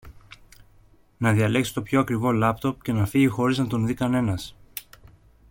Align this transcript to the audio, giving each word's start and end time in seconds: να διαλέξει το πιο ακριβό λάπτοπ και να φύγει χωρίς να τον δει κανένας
να 1.17 1.33
διαλέξει 1.33 1.73
το 1.73 1.81
πιο 1.81 1.99
ακριβό 1.99 2.31
λάπτοπ 2.31 2.81
και 2.81 2.91
να 2.91 3.05
φύγει 3.05 3.27
χωρίς 3.27 3.57
να 3.57 3.67
τον 3.67 3.85
δει 3.85 3.93
κανένας 3.93 4.55